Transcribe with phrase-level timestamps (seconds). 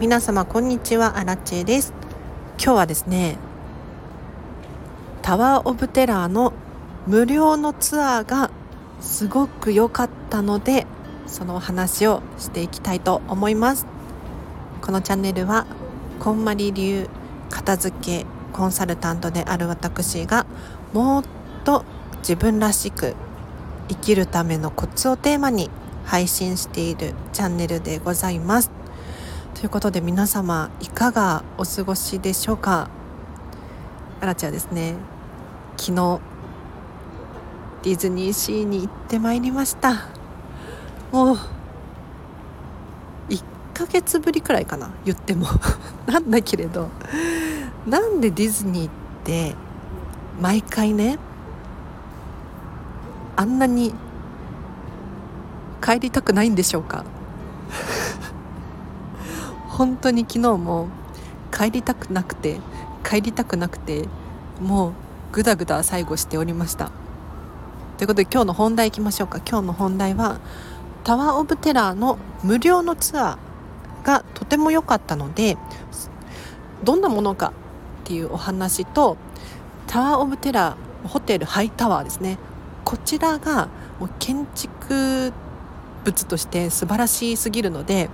[0.00, 1.18] 皆様こんにちは。
[1.18, 1.94] アラチェです。
[2.58, 3.36] 今日はですね
[5.22, 6.52] タワーオブテラーの
[7.06, 8.50] 無料のツアーが
[9.00, 10.88] すごく良かったので
[11.28, 13.86] そのお話をしていきたいと思います。
[14.82, 15.64] このチャンネルは
[16.18, 17.08] こんまり流
[17.48, 20.44] 片付けコンサルタントである私が
[20.92, 21.24] もっ
[21.62, 21.84] と
[22.18, 23.14] 自分らしく
[23.88, 25.70] 生きるためのコツをテーマに
[26.04, 28.83] 配信しているチャンネルでございます。
[29.54, 32.88] ということで皆様いかがお過ごしでしょうか？
[34.20, 34.94] あらちゃんですね。
[35.76, 36.20] 昨日
[37.82, 40.08] ディズニーシーに行ってまいりました。
[41.12, 41.36] もう
[43.28, 45.46] 1ヶ月ぶりくらいかな言っても。
[46.06, 46.88] なんだけれど。
[47.86, 48.90] なんでディズニーっ
[49.24, 49.54] て
[50.40, 51.18] 毎回ね
[53.36, 53.94] あんなに
[55.82, 57.04] 帰りたくないんでしょうか？
[59.76, 60.88] 本当に昨日も
[61.52, 62.60] 帰りたくなくて
[63.04, 64.08] 帰りたくなくて
[64.60, 64.92] もう
[65.32, 66.92] ぐだぐだ最後しておりました。
[67.98, 69.38] ということで今日の本題いきましょうか。
[69.38, 70.38] 今日の本題は
[71.02, 75.56] タワー・オブ・テラーの無料のツアーがとても良かったので
[76.84, 77.52] どんなものか
[78.02, 79.16] っていうお話と
[79.88, 82.38] タワー・オブ・テラーホテルハイタワーですね。
[82.84, 85.32] こちらがもう建築
[86.04, 88.08] 物として素晴らしすぎるので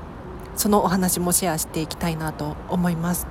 [0.60, 3.26] そのお話もシェアしていきたいなと思います。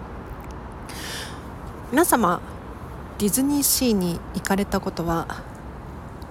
[1.91, 2.41] 皆様
[3.19, 5.27] ディズニーシーに行かれたことは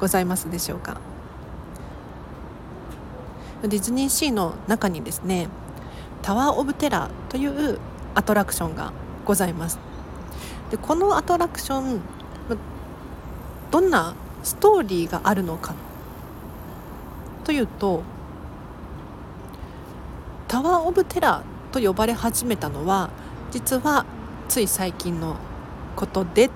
[0.00, 1.00] ございますでしょうか？
[3.62, 5.46] ディズニーシーの中にですね
[6.22, 7.78] タワー・オブ・テラーという
[8.16, 8.92] アトラクションが
[9.24, 9.78] ございます。
[10.72, 12.00] でこのアトラクション
[13.70, 15.76] どんなストーリーがあるのか
[17.44, 18.02] というと
[20.48, 23.10] タワー・オブ・テラーと呼ばれ始めたのは
[23.50, 24.06] 実は
[24.48, 25.36] つい最近の
[25.94, 26.50] ことでっ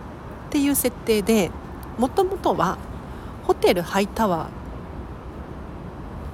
[0.51, 1.51] ていう設定で
[1.99, 2.79] もともとは
[3.45, 4.49] ホテルハイタワ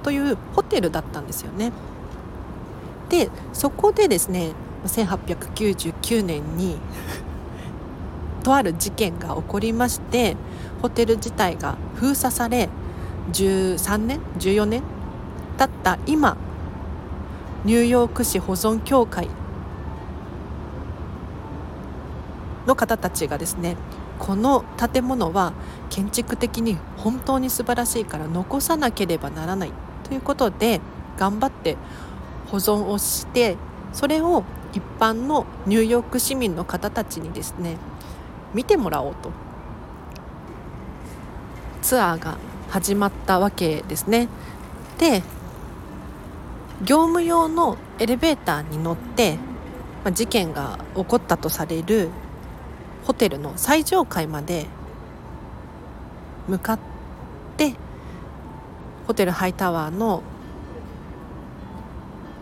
[0.01, 1.73] ーというホテルだったんですよね。
[3.09, 4.53] でそこでですね
[4.85, 6.77] 1899年に
[8.43, 10.37] とある事件が起こりまして
[10.81, 12.69] ホテル自体が封鎖され
[13.33, 14.83] 13年14年
[15.57, 16.37] 経った今
[17.65, 19.27] ニューヨーク市保存協会
[22.65, 23.75] の方たちがですね
[24.17, 25.53] この建物は
[25.89, 29.71] 建築的に本当に素晴らしいから残さなければならない
[30.03, 30.79] ということで
[31.17, 31.77] 頑張って
[32.47, 33.57] 保存をして
[33.93, 34.43] それを
[34.73, 37.77] 一般のニューヨーク市民の方たちにですね
[38.53, 39.31] 見てもらおうと
[41.81, 42.37] ツアーが
[42.69, 44.27] 始まったわけですね。
[44.99, 45.23] で
[46.81, 49.35] 業務用のエレベーターに乗って、
[50.03, 52.09] まあ、事件が起こったとされる
[53.05, 54.67] ホテルの最上階まで
[56.47, 56.79] 向かっ
[57.57, 57.75] て
[59.07, 60.23] ホテルハイタワーの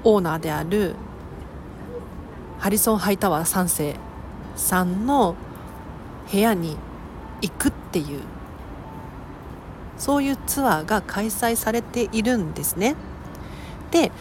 [0.03, 0.95] オーナーである
[2.59, 3.95] ハリソン・ハイタワー3世
[4.55, 5.35] さんの
[6.31, 6.77] 部屋に
[7.41, 8.21] 行くっていう
[9.97, 12.95] そういうツアーが開催されているんですね。
[13.91, 14.11] で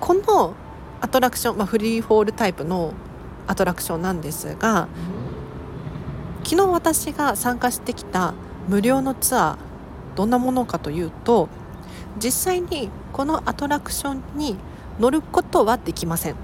[0.00, 0.54] この
[1.00, 2.92] アトラクション、まあ、フリーフォールタイプの
[3.46, 4.88] アトラクションなんですが
[6.44, 8.34] 昨日私が参加してきた
[8.68, 11.48] 無料のツアーどんなものかというと
[12.18, 14.56] 実際にこのアトラクションに
[14.98, 16.36] 乗ることはできません。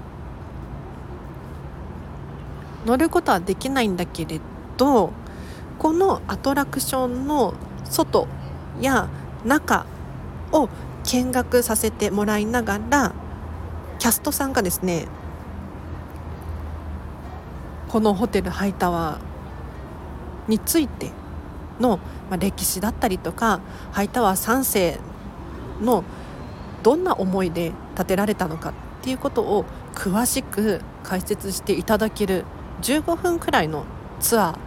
[2.85, 4.39] 乗ることはできないんだけれ
[4.77, 5.11] ど
[5.79, 7.53] このアトラクションの
[7.85, 8.27] 外
[8.81, 9.07] や
[9.45, 9.85] 中
[10.51, 10.69] を
[11.03, 13.13] 見学させてもらいながら
[13.99, 15.07] キャストさんがですね
[17.89, 21.11] このホテルハイタワーについて
[21.79, 21.97] の、
[22.29, 23.61] まあ、歴史だったりとか
[23.91, 24.99] ハイタワー3世
[25.81, 26.03] の
[26.81, 28.73] どんな思いで建てられたのかっ
[29.03, 32.45] ていうことを詳しく解説していただける
[32.81, 33.85] 15分くらいの
[34.19, 34.57] ツア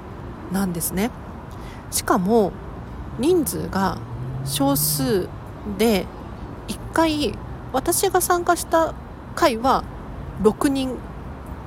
[0.51, 1.11] ーなんですね。
[1.91, 2.53] しかも
[3.19, 3.99] 人数が
[4.45, 5.29] 少数
[5.79, 6.07] で
[6.97, 7.35] 回
[7.75, 8.95] 私が参加した
[9.35, 9.85] 回は
[10.43, 10.97] 6人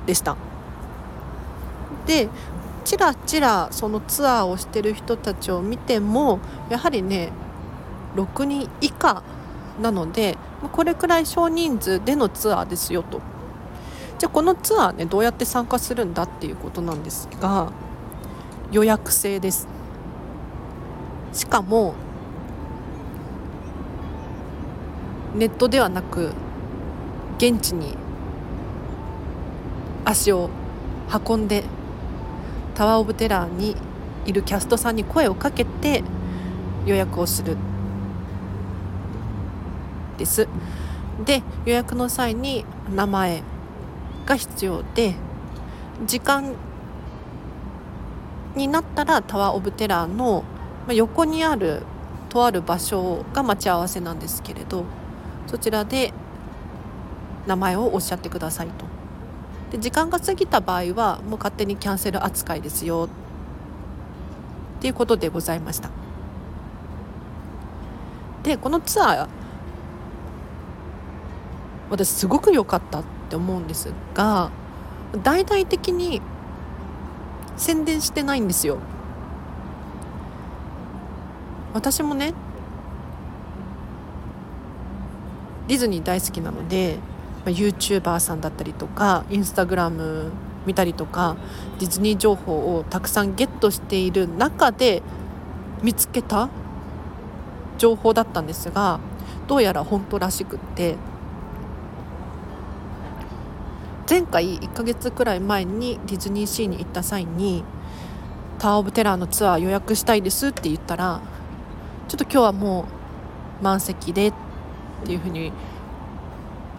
[0.04, 0.36] でした。
[2.04, 2.28] で
[2.84, 7.30] ちらちらそのツアーをしてる人たちを見てもやはりね
[8.16, 9.22] 6人以下
[9.80, 10.36] なので
[10.72, 13.20] これくらい少人数でのツアーですよと。
[14.18, 17.70] じゃあこのツアーねどうやって参加するんだっていうことなんですが
[18.72, 19.68] 予約制です。
[21.32, 21.94] しかも
[25.34, 26.32] ネットではなく
[27.38, 27.96] 現地に
[30.04, 30.50] 足を
[31.28, 31.64] 運んで
[32.74, 33.76] タワー・オブ・テラーに
[34.26, 36.02] いるキャストさんに声をかけて
[36.86, 37.56] 予約をする。
[40.18, 40.48] です。
[41.24, 43.42] で予約の際に名前
[44.26, 45.14] が必要で
[46.06, 46.54] 時間
[48.56, 50.44] になったらタワー・オブ・テラーの
[50.88, 51.82] 横にある
[52.30, 54.84] とある場所が待ち合わせなんですけれど
[55.50, 56.12] そちらで
[57.48, 58.84] 名前をおっしゃってくださいと。
[59.72, 63.08] で時間が過ぎた場合はもう勝手にキャンセル扱いですよ。
[64.78, 65.90] っていうことでございました。
[68.44, 69.28] でこのツアー
[71.90, 74.50] 私すごく良かったって思うんですが
[75.20, 76.22] 大々的に
[77.56, 78.78] 宣伝してないんですよ。
[81.74, 82.34] 私もね
[85.70, 86.96] ディズニー大好きなので、
[87.44, 90.32] まあ、YouTuber さんだったりとかインスタグラム
[90.66, 91.36] 見たりとか
[91.78, 95.00] ディズニー情報をたくさんゲットしている中で
[95.84, 96.48] 見つけた
[97.78, 98.98] 情報だったんですが
[99.46, 100.96] どうやら本当らしくって。
[104.08, 107.62] 前回1ヶ月くらい前にディズニーシーに行った際に
[108.58, 111.20] タワー・オブ・テラーのツアー予約したいですって言ったら
[112.08, 112.86] ちょっと今日はも
[113.60, 114.49] う満席でって
[115.02, 115.52] っていうふうに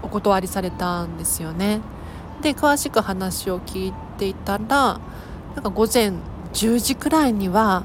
[0.01, 1.81] お断りされたんですよね。
[2.41, 4.99] で詳しく話を聞いていたら
[5.55, 6.13] なんか午前
[6.53, 7.83] 10時くらいには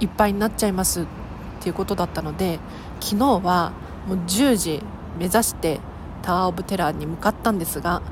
[0.00, 1.06] いっぱいになっちゃいますっ
[1.60, 2.58] ていうことだったので
[3.00, 3.72] 昨日は
[4.06, 4.82] もう10時
[5.18, 5.80] 目指して
[6.22, 8.02] タワー・オブ・テラーに向かったんですが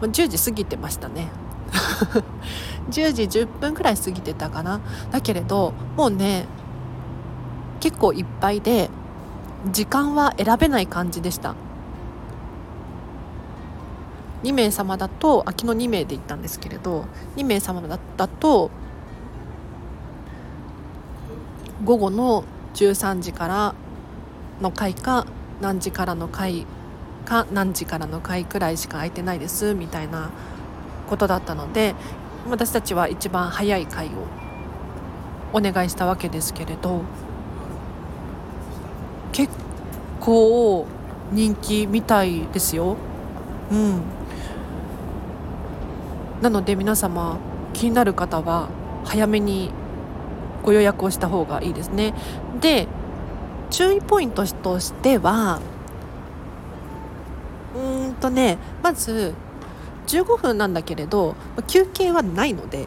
[0.00, 1.28] 10時過ぎてましたね。
[2.90, 4.80] 10時10分くらい過ぎてたかな。
[5.10, 6.46] だけれどもうね
[7.80, 8.90] 結構いっぱいで
[9.70, 11.54] 時間は選べない感じでした。
[14.42, 17.04] 2名様だと秋の2名で行ったんですけれど
[17.36, 18.70] 2名様だったと
[21.84, 22.44] 午後の
[22.74, 23.74] 13時から
[24.60, 25.26] の回か
[25.60, 26.66] 何時からの回
[27.24, 30.30] か何時からの回くらいしか空いてないですみたいな
[31.08, 31.94] ことだったので
[32.48, 34.10] 私たちは一番早い回を
[35.52, 37.02] お願いしたわけですけれど
[39.32, 39.52] 結
[40.20, 40.86] 構
[41.32, 42.96] 人気みたいですよ。
[43.70, 44.02] うん、
[46.42, 47.38] なので皆様
[47.72, 48.68] 気になる方は
[49.04, 49.70] 早めに
[50.62, 52.14] ご予約をした方がいいですね。
[52.60, 52.88] で
[53.70, 55.60] 注意ポイントとしては
[57.76, 59.34] うんとねまず
[60.08, 61.36] 15分なんだけれど
[61.68, 62.86] 休憩はないので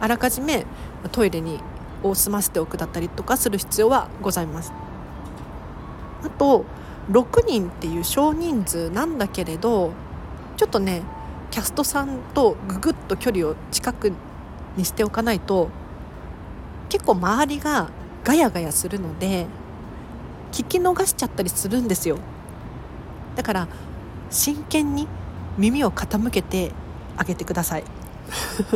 [0.00, 0.66] あらかじめ
[1.12, 1.60] トイレに
[2.02, 4.72] を済ませておくだったりとかする必要はございます。
[6.24, 6.64] あと
[7.10, 9.92] 6人っていう少人数なんだけれど
[10.56, 11.02] ちょっとね
[11.50, 14.12] キャストさんとぐぐっと距離を近く
[14.76, 15.70] にしておかないと
[16.88, 17.90] 結構周りが
[18.24, 19.46] ガヤガヤするので
[20.52, 22.18] 聞き逃しちゃったりするんですよ。
[23.36, 23.68] だから
[24.30, 25.06] 真剣に
[25.58, 26.72] 耳を傾けて
[27.16, 27.84] あげてください。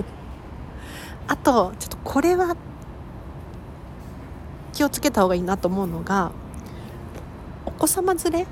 [1.26, 2.56] あとちょっとこれは
[4.80, 6.32] 気をつけた方がいいなと思うのが
[7.66, 8.46] お子様連れ？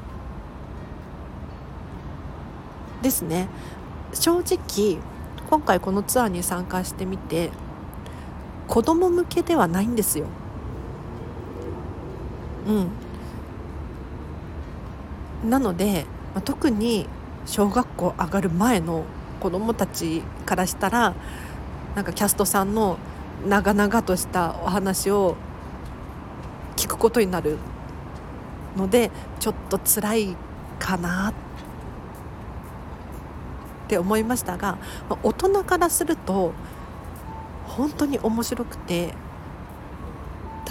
[3.00, 3.48] ですね。
[4.12, 4.98] 正直
[5.48, 7.48] 今回このツアーに参加してみて
[8.66, 10.26] 子供向けではないんですよ。
[12.66, 12.72] う
[15.46, 15.48] ん。
[15.48, 16.04] なので、
[16.34, 17.08] まあ、特に
[17.46, 19.04] 小学校上がる前の
[19.40, 21.14] 子どもたちからしたら
[21.94, 22.98] なんかキャストさんの
[23.48, 25.38] 長々としたお話を
[26.78, 27.58] 聞くことになる
[28.76, 30.36] のでちょっと辛い
[30.78, 31.34] かなっ
[33.88, 34.78] て思いましたが、
[35.24, 36.52] 大人からすると
[37.66, 39.12] 本当に面白くて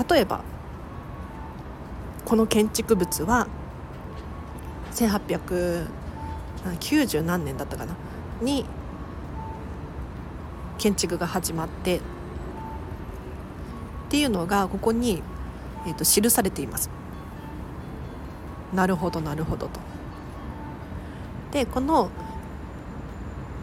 [0.10, 0.46] 例えば
[2.24, 3.50] この建築物は
[4.94, 7.98] 1890何年だったかな
[8.42, 8.66] に
[10.78, 12.02] 建築が始まってっ
[14.10, 15.22] ていうのがここに、
[15.88, 16.90] えーと、記されています。
[18.74, 19.80] なるほどなるほどと。
[21.52, 22.10] でこの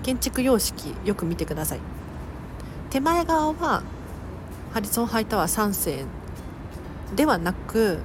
[0.03, 1.81] 建築様式よく見てください。
[2.91, 3.83] 手前側は
[4.73, 6.05] ハリソン・ハイタワー3世
[7.15, 8.01] ではなく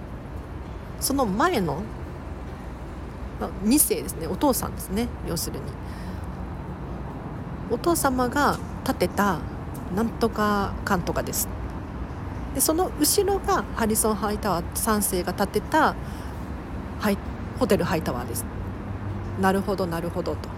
[0.99, 1.81] その前の
[3.63, 5.63] 2世ですねお父さんですね要するに
[7.71, 9.39] お父様が建てた
[9.95, 11.47] なんとかかんとかです
[12.53, 15.95] でその後ろがハリソン・ハイタワー3世が建てた
[16.99, 17.17] ハイ
[17.59, 18.45] ホテルハイタワーです。
[19.39, 20.49] なるほどなるほどと。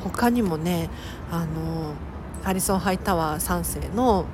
[0.00, 0.88] 他にもね
[1.30, 1.94] あの
[2.42, 4.26] ハリソンハイタワー3世の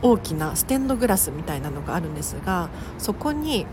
[0.00, 2.68] 大きなステンドグラスみたいなのがあるんですが
[2.98, 3.66] そこに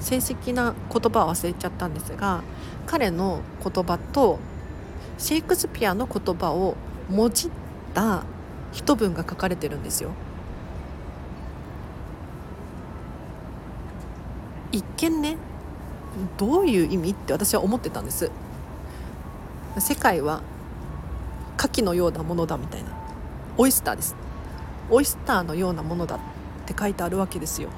[0.00, 2.42] 正式な言葉を忘れちゃったんですが
[2.86, 4.38] 彼の言葉と
[5.18, 6.76] シェイクスピアの言葉を
[7.08, 7.50] もじっ
[7.94, 8.24] た
[8.72, 10.10] 一文が書かれてるんですよ。
[14.72, 15.36] 一見ね
[16.36, 18.30] どういう意味って私は思ってたんです。
[19.78, 20.42] 世界は
[21.58, 22.90] 牡蠣のようなものだみたいな。
[23.56, 24.16] オイスターです。
[24.90, 26.18] オイスターのようなものだっ
[26.66, 27.68] て書いてあるわけですよ。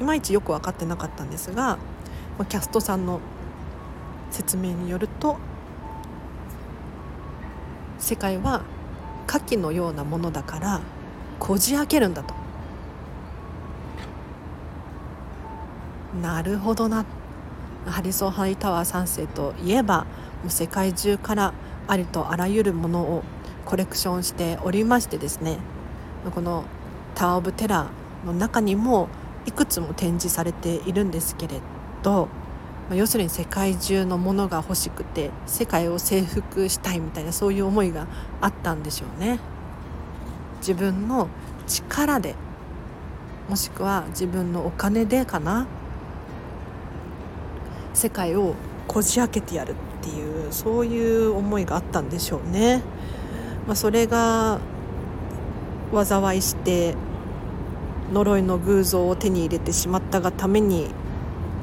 [0.00, 1.78] いまいちよく分かってなかったんですが
[2.48, 3.20] キャストさんの
[4.34, 5.36] 説明によると
[7.98, 8.62] 世界は
[9.28, 10.80] 牡蠣のようなものだから
[11.38, 12.34] こじ開けるんだと。
[16.20, 17.04] なるほどな。
[17.86, 20.04] ハリソン・ハイタワー3世といえば
[20.42, 21.54] もう世界中から
[21.86, 23.22] ありとあらゆるものを
[23.64, 25.58] コレクションしておりましてですね。
[26.34, 26.64] この
[27.14, 29.08] タワー・オブ・テラーの中にも
[29.46, 31.60] いくつも展示されているんですけれ
[32.02, 32.28] ど
[32.88, 38.06] まあ要するに世界中のものが欲しくて世界を征服したいみたいなそういう思いが
[38.40, 39.38] あったんでしょうね。
[40.58, 41.28] 自分の
[41.66, 42.34] 力で
[43.48, 45.66] もしくは自分のお金でかな
[47.92, 48.54] 世界を
[48.88, 52.82] こじ開けてやるっていうそういう思いがあったんでしょうね。
[53.66, 54.58] まあ、それが
[55.92, 56.94] 災いして
[58.12, 60.88] 呪いの偶像を手に入れてしまったがために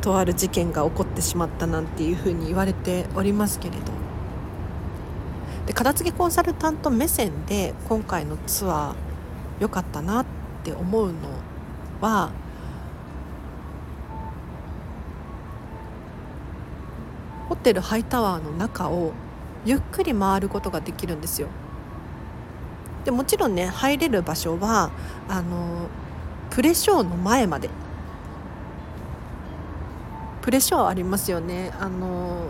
[0.02, 3.92] とある事件が起こってしまったなんていうふうに言われておりますけれど
[5.68, 8.96] で片付けコンサルタント目線で今回のツアー
[9.62, 10.26] 良かったなっ
[10.64, 11.14] て思うの
[12.02, 12.32] は
[17.48, 19.14] ホテルハイタワーの中を
[19.66, 21.48] ゆっくり回ることができるんですよ。
[23.06, 24.92] でもちろんね入れる場所は
[25.28, 25.88] あの
[26.50, 27.70] プレショーの前まで
[30.42, 32.48] プレショーありますよねあの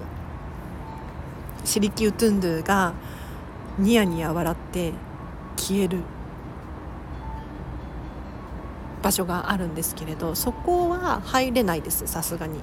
[1.65, 2.93] シリキュートゥンドゥが
[3.77, 4.93] ニヤニヤ笑って
[5.57, 5.99] 消える
[9.01, 12.59] 場所があるんですけれどそこは入れないですさすがに。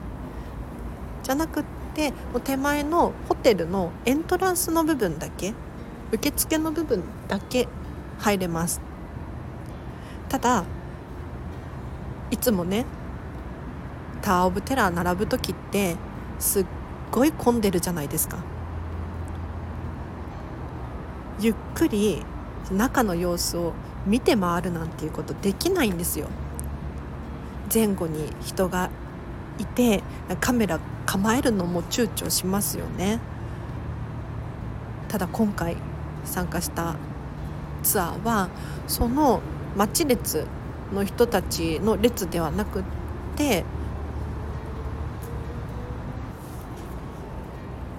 [1.23, 5.52] じゃなくってもう手前のホテルのエントランスの部分だけ
[6.11, 7.68] 受付の部分だけ
[8.18, 8.80] 入れます
[10.30, 10.64] ただ
[12.30, 12.87] いつもね
[14.28, 15.97] ター・オブ・テラー並ぶ時って
[16.38, 16.66] すっ
[17.11, 18.37] ごい混んでるじゃないですか。
[21.40, 22.23] ゆっくり
[22.70, 23.73] 中の様子を
[24.04, 26.28] 見て回るなんていうことできないんですよ。
[27.73, 28.90] 前後に人が
[29.58, 30.02] いて
[30.40, 33.20] カメラ構えるのも躊躇しますよね。
[35.08, 35.78] ただ今回
[36.26, 36.97] 参加した
[37.82, 38.50] ツアーは
[38.88, 39.40] その
[39.75, 40.44] 待ち列
[40.92, 42.82] の人たちの列ではなくっ
[43.35, 43.64] て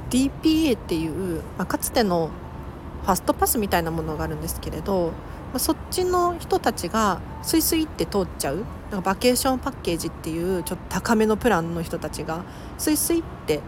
[0.09, 2.29] DPA っていう、まあ、かつての
[3.03, 12.43] ファストパスみたいなものがあるんですけれど、まあ、そっちの人たちがスイスイって通っちゃうなんかバケーションパッケージっていうちょっと高めのプランの人たちが
[12.77, 13.61] スイスイって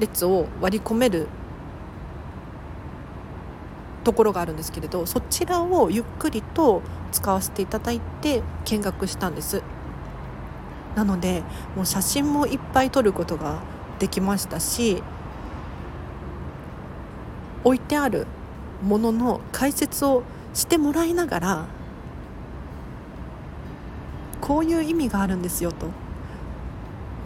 [0.00, 1.28] 列を割り込める
[4.04, 9.62] ところがあるんですけれどそちらをゆっくりと使わせていただいて見学したんです。
[10.94, 11.42] なので
[11.74, 13.60] もう写真もいっぱい撮ることが
[13.98, 15.02] できましたし
[17.66, 18.28] 置いてある
[18.80, 20.22] ものの解説を
[20.54, 21.66] してもらいながら
[24.40, 25.88] こういう意味があるんですよと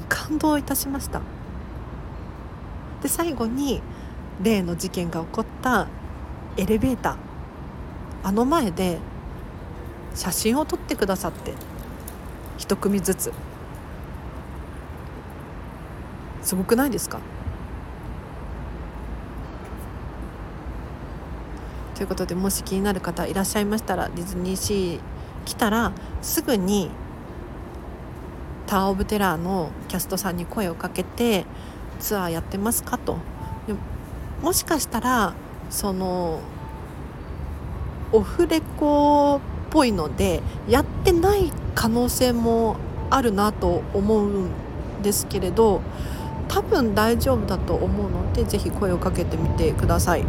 [0.09, 1.21] 感動いたしました。
[3.03, 3.83] で最後に
[4.43, 5.89] 例の事件が起こった
[6.57, 7.17] エレベーター。
[8.25, 8.99] あの前で
[10.15, 11.53] 写真を撮ってくださって
[12.57, 13.33] 一組ずつ。
[16.41, 17.21] すごくないですか？
[22.01, 25.01] ということでもし気になる方いらっしゃいましたらディズニーシー
[25.45, 25.93] 来たら
[26.23, 26.89] すぐに
[28.67, 31.45] タワー・オブ・テラーのキャストさんに声をかけて
[31.99, 33.19] ツアーやってますかと。
[34.41, 35.35] もしかしたら
[35.69, 36.41] その
[38.13, 40.41] オフレコっぽいので
[40.71, 42.77] やってない可能性も
[43.11, 44.49] あるなと思うん
[45.03, 45.83] ですけれど
[46.49, 50.25] 多分大丈夫だと思うのでぜひ声をかけてみてください。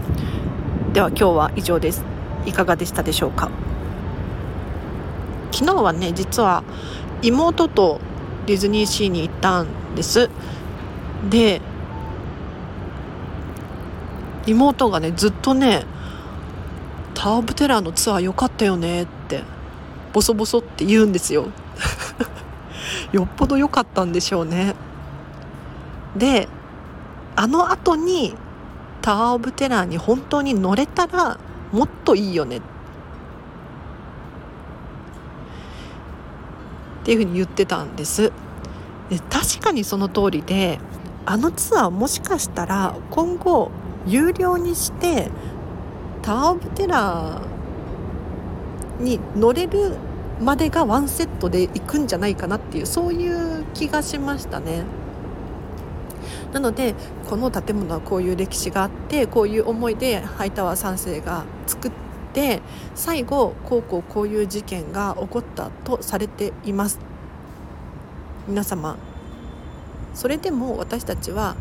[0.93, 2.03] では今日は以上です。
[2.45, 3.49] いかがでしたでしょうか？
[5.53, 6.63] 昨日はね実は
[7.21, 8.01] 妹と
[8.45, 10.29] ディズニーシーに行ったんです。
[11.29, 11.61] で
[14.45, 15.85] 妹がねずっとね
[17.15, 19.43] 「タワー・オブ・テラーのツアー良かったよね」って
[20.11, 21.47] ボソボソって言うんですよ。
[23.13, 24.75] よっぽど良かったんでしょうね。
[26.17, 26.49] で
[27.37, 28.35] あの後に
[29.01, 31.39] タワー・オブ・テラーに本当に乗れたら
[31.71, 32.61] もっといいよねっ
[37.03, 38.31] ていうふうに言ってたんです
[39.09, 40.79] で確かにその通りで
[41.25, 43.71] あのツアーもしかしたら今後
[44.05, 45.29] 有料にして
[46.21, 49.95] タワー・オブ・テラーに乗れる
[50.39, 54.83] までがワンセットで行くんじゃないかなっていうそういう気がしましたね。
[56.53, 56.95] なので
[57.29, 61.91] この建物はこういう歴史があってこういう思いでハイタワー3世が作っ
[62.33, 62.61] て
[62.93, 66.99] 最後こうこうこういう事件が起こったとされています
[68.47, 68.97] 皆様
[70.13, 71.55] それでも私たちは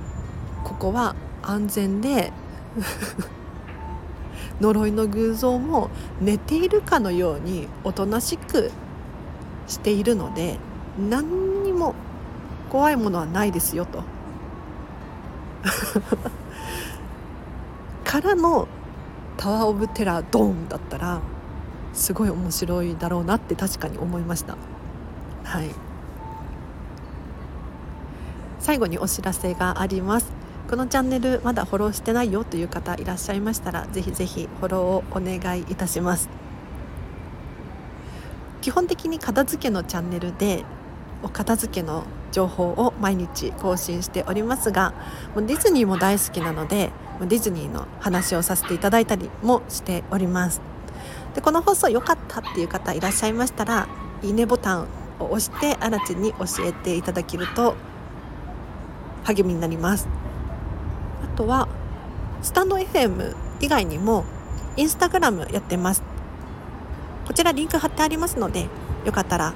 [0.64, 2.32] ここは安全で
[4.61, 8.70] 呪いの偶像も寝ているかのようにおとなしく
[9.66, 10.59] しているので
[10.99, 11.94] 何にも
[12.70, 14.02] 怖いものはないですよと。
[18.05, 18.69] からの
[19.37, 21.21] タワー・オブ・テラードーンだったら
[21.93, 24.57] すごい面白いだろうなって確かに思いました。
[25.45, 25.71] はい。
[28.59, 30.33] 最後にお知らせがあります。
[30.69, 36.29] このチャンネルまだフォローしてないよという方いらっしゃいましたらぜひぜひフォローをお願いいたします。
[38.61, 40.64] 基本的に片付けのチャンネルで
[41.23, 44.92] お片付けの情報を毎日更新しておりますが
[45.34, 50.60] もうディズニーも大好きなのでディズニーの話をさせていただいたりもしております。
[51.34, 53.88] でこの放送良かったっていう方いらっしゃいましたら
[54.23, 54.86] いいねボタン
[55.19, 57.76] を押してあらちに教えていただけると
[59.25, 60.08] 励みになります。
[61.23, 61.69] あとは
[62.43, 64.25] スタンド FM 以外にも
[64.76, 66.02] インスタグラムやってます。
[67.26, 68.66] こちらリンク貼ってありますので
[69.04, 69.54] よかったら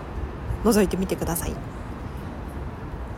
[0.64, 1.73] 覗いてみてください。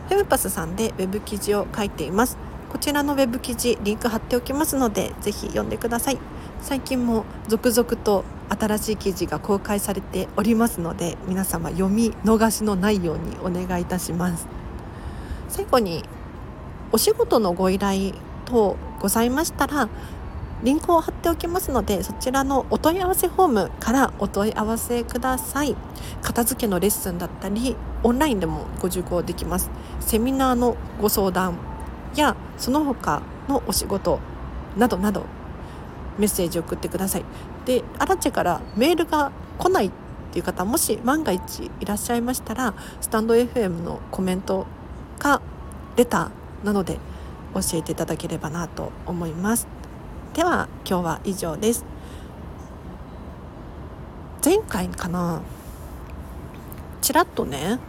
[0.07, 2.37] フェムパスさんでウェブ記事を書いています。
[2.71, 6.17] こちらのウェブ記事リンク貼っておきますのでぜひ読んでください。
[6.61, 14.47] 最近も続々と新しい記事が公開されておりますので皆様読み逃しのないようにお願いいたします。
[15.49, 16.03] 最後に
[16.91, 18.13] お仕事のご依頼
[18.45, 19.89] 等ございましたら
[20.63, 25.75] リンクを貼っておきますのでそちらのお問い合わせフォームからお問い合わせください。
[26.21, 29.69] 片付けのレッスンだったりオンラインでもご受講できます。
[29.99, 31.57] セミナーのご相談
[32.15, 34.19] やその他のお仕事
[34.75, 35.25] などなど
[36.17, 37.25] メッセージを送ってください。
[37.65, 39.91] でアラチェからメールが来ないっ
[40.31, 44.65] ていう方もし万が一いらっしゃいましたらスタンド FM のコメント
[45.19, 45.41] か
[45.95, 46.97] レターなので
[47.53, 49.67] 教えていただければなと思います。
[50.37, 51.83] では今日は以上です。
[54.45, 55.41] 前回かな。
[57.01, 57.79] ちらっとね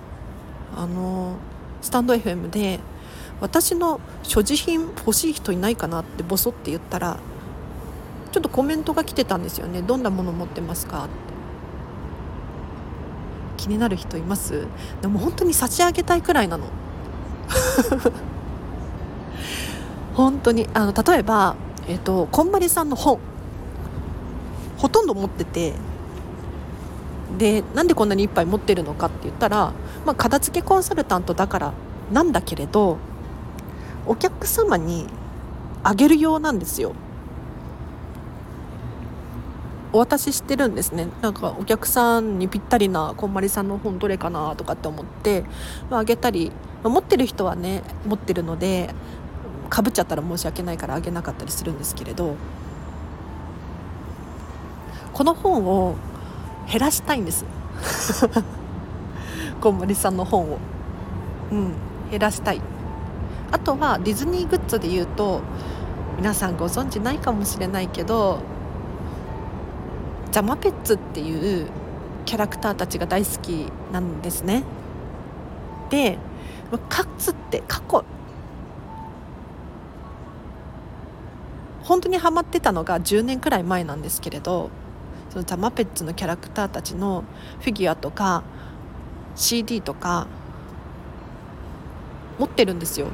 [0.74, 1.37] あの
[1.82, 2.80] スタンド FM で
[3.42, 7.18] 私の所持品欲しい人いないかなってボソって言ったら
[8.32, 9.82] ちょっとコメントが来てたんですよね。
[9.82, 11.12] どんなもの持ってますかって。
[13.58, 14.66] 気になる人います？
[15.02, 16.64] でも本当に差し上げたいくらいなの。
[20.16, 21.56] 本当にあの例えば、
[21.88, 23.18] えーと、こんまりさんの本。
[24.77, 25.72] ほとんど持ってて。
[27.37, 29.72] でなんでこんなにいっぱい持ってるのかって言ったら、
[30.07, 31.74] まあ、片付けコンサルタントだから
[32.11, 32.96] なんだけれど
[34.07, 35.07] お客様に
[35.83, 36.94] あげるようなんですよ。
[39.92, 41.09] お渡ししてるんですね。
[41.22, 45.44] なんかお客さんにぴったりなこんまりさんの本どれかなとかって思って、
[45.90, 48.94] まあ、あげたり、持ってる人はね持ってるので
[49.68, 52.37] かぶっちゃったら申し訳ないからあげなかったりするんですけれど
[55.12, 55.96] この本を
[56.70, 57.44] 減らしたいんです。
[59.61, 60.59] こんまりさんの本を。
[61.50, 61.72] うん
[62.11, 62.61] 減らしたい。
[63.50, 65.40] あとはディズニーグッズで言うと
[66.16, 68.40] 皆さんご存知ないかもしれないけど
[70.31, 71.66] ジャマペッツっていう
[72.26, 74.64] キャラクターたちが大好きなんですね。
[75.90, 76.18] で
[76.88, 78.04] かつって過去
[81.88, 84.68] 本当にハマってたのが10年くらい前なんですけれど
[85.31, 87.24] そのザ・マペッツのキャラクターたちの
[87.61, 88.42] フィギュアとか
[89.35, 90.27] CD とか
[92.38, 93.07] 持ってるんですよ。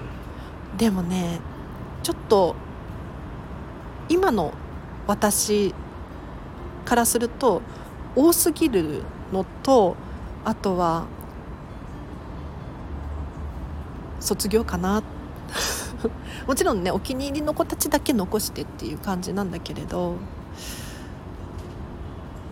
[0.77, 1.39] でもね
[2.03, 2.57] ちょっと
[4.09, 4.53] 今の
[5.07, 5.73] 私
[6.85, 7.63] からすると
[8.17, 9.95] 多すぎるのと
[10.45, 11.07] あとは
[14.19, 15.05] 卒業かなっ
[16.47, 20.17] もちろんねお気に入りの子たちだけ残してっていう感じなんだけれど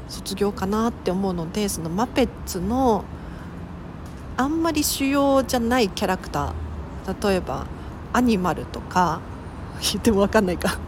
[0.08, 3.04] 卒業かなって思うのでそのマペッツの
[4.36, 7.66] あんまり主要じゃないキャラクター例えば
[8.12, 9.20] アニマルとか
[9.92, 10.78] 言っても分かんないか。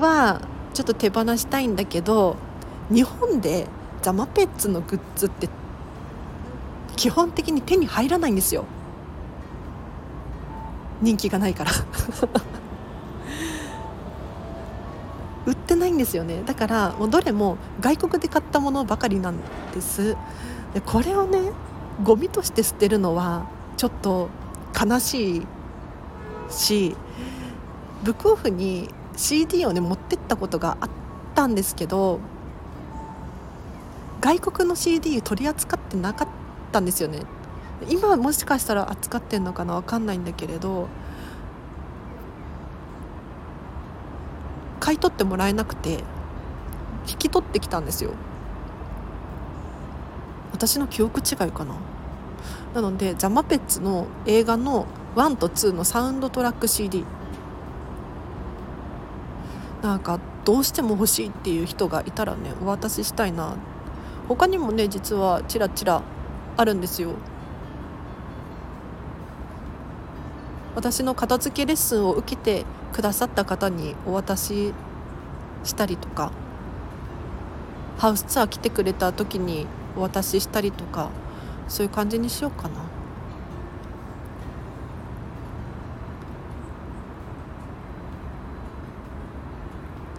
[0.00, 0.40] は
[0.72, 2.36] ちょっと手放したいんだけど
[2.90, 3.66] 日本で
[4.00, 5.48] ザ・マペッツのグッズって
[7.00, 8.66] 基本的に手に入らないんですよ。
[11.00, 11.70] 人気がないから。
[15.46, 16.42] 売ってないんですよね。
[16.44, 19.36] だからもうどれも外国で買ったものばかりなん
[19.72, 20.14] です。
[20.74, 21.52] でこれをね
[22.04, 23.46] ゴミとして捨てるのは
[23.78, 24.28] ちょっと
[24.78, 25.46] 悲しい
[26.50, 26.94] し
[28.04, 30.90] ブックオフに CD をね持ってったことがあっ
[31.34, 32.20] たんですけど
[34.20, 36.39] 外国の CD 取り扱ってなかった
[36.70, 37.20] たんですよね。
[37.88, 40.86] 今もしかしたら扱ってんのかな分かんないんだけれど
[44.80, 46.04] 買い取ってもらえなくて
[47.08, 48.12] 引き取ってきたんですよ。
[50.52, 51.74] 私の記憶違いかな。
[52.74, 57.04] なのでザ・マペッツの映画の1と2のサウンドトラック CD
[59.82, 63.56] なんかどうしても欲しいっていう人がいたらねお渡ししたいな。
[64.28, 66.02] 他にもね実はちらちら
[66.60, 67.14] あるんですよ。
[70.76, 74.74] 私の片付けレッスンを受けてくださった方にお渡し
[75.64, 76.32] したりとか
[77.98, 81.10] ハウスツアー来てくれた時にお渡ししたりとか
[81.66, 82.84] そういう感じにしようかな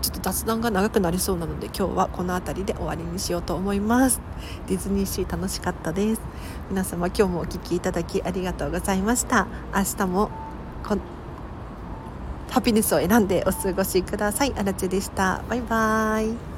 [0.02, 4.22] ちょっと雑談が長くなりそうなので今日はこの辺りで終わりにしようと思います
[4.68, 6.22] ディズニーシー楽しかったです
[6.70, 10.32] 皆様今日もお聴きいただきありがとうございました明日も
[10.84, 10.98] こ
[12.50, 14.54] ハピネスを選んでお過ごしください。
[14.58, 15.42] あらちでした。
[15.48, 16.51] バイバーイ。